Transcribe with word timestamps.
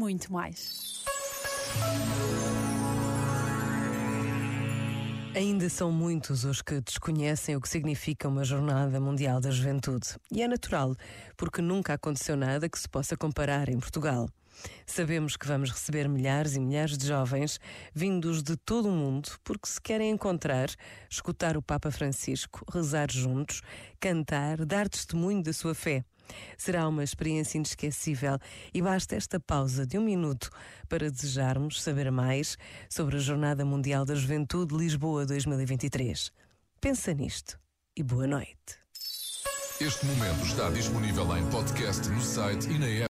muito 0.00 0.32
mais. 0.32 1.04
Ainda 5.36 5.68
são 5.68 5.92
muitos 5.92 6.44
os 6.44 6.62
que 6.62 6.80
desconhecem 6.80 7.54
o 7.54 7.60
que 7.60 7.68
significa 7.68 8.26
uma 8.26 8.42
Jornada 8.42 8.98
Mundial 8.98 9.40
da 9.40 9.50
Juventude. 9.50 10.08
E 10.32 10.42
é 10.42 10.48
natural, 10.48 10.96
porque 11.36 11.60
nunca 11.60 11.92
aconteceu 11.92 12.34
nada 12.34 12.66
que 12.66 12.78
se 12.78 12.88
possa 12.88 13.14
comparar 13.14 13.68
em 13.68 13.78
Portugal. 13.78 14.26
Sabemos 14.86 15.36
que 15.36 15.46
vamos 15.46 15.70
receber 15.70 16.08
milhares 16.08 16.54
e 16.54 16.60
milhares 16.60 16.96
de 16.96 17.06
jovens 17.06 17.60
vindos 17.94 18.42
de 18.42 18.56
todo 18.56 18.88
o 18.88 18.92
mundo 18.92 19.30
porque 19.44 19.68
se 19.68 19.80
querem 19.80 20.10
encontrar, 20.10 20.70
escutar 21.10 21.58
o 21.58 21.62
Papa 21.62 21.90
Francisco, 21.90 22.64
rezar 22.72 23.10
juntos, 23.10 23.60
cantar, 24.00 24.64
dar 24.64 24.88
testemunho 24.88 25.42
da 25.42 25.52
sua 25.52 25.74
fé. 25.74 26.04
Será 26.56 26.88
uma 26.88 27.04
experiência 27.04 27.58
inesquecível 27.58 28.38
e 28.72 28.82
basta 28.82 29.16
esta 29.16 29.38
pausa 29.38 29.86
de 29.86 29.98
um 29.98 30.02
minuto 30.02 30.50
para 30.88 31.10
desejarmos 31.10 31.82
saber 31.82 32.10
mais 32.10 32.56
sobre 32.88 33.16
a 33.16 33.20
Jornada 33.20 33.64
Mundial 33.64 34.04
da 34.04 34.14
Juventude 34.14 34.76
Lisboa 34.76 35.24
2023. 35.26 36.32
Pensa 36.80 37.12
nisto 37.12 37.58
e 37.96 38.02
boa 38.02 38.26
noite. 38.26 38.80
Este 39.80 40.04
momento 40.04 40.44
está 40.44 40.68
disponível 40.68 41.36
em 41.36 41.46
podcast 41.46 42.06
no 42.10 42.20
site 42.20 42.68
e 42.68 42.78
na 42.78 42.86
app. 42.86 42.98